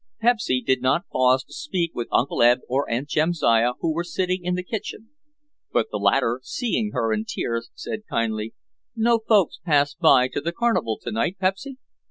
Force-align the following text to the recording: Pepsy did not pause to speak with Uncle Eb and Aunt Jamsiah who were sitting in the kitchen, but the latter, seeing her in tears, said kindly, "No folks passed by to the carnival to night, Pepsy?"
Pepsy 0.19 0.63
did 0.65 0.81
not 0.81 1.07
pause 1.09 1.43
to 1.43 1.53
speak 1.53 1.93
with 1.93 2.07
Uncle 2.11 2.41
Eb 2.41 2.61
and 2.79 2.83
Aunt 2.91 3.07
Jamsiah 3.07 3.73
who 3.81 3.93
were 3.93 4.03
sitting 4.03 4.43
in 4.43 4.55
the 4.55 4.63
kitchen, 4.63 5.11
but 5.71 5.91
the 5.91 5.99
latter, 5.99 6.41
seeing 6.43 6.89
her 6.93 7.13
in 7.13 7.23
tears, 7.23 7.69
said 7.75 8.07
kindly, 8.09 8.55
"No 8.95 9.19
folks 9.19 9.59
passed 9.63 9.99
by 9.99 10.27
to 10.29 10.41
the 10.41 10.53
carnival 10.53 10.97
to 11.03 11.11
night, 11.11 11.37
Pepsy?" 11.37 11.77